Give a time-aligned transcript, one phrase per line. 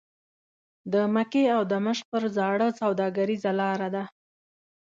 [0.93, 4.03] د مکې او دمشق پر زاړه سوداګریزه لاره ده.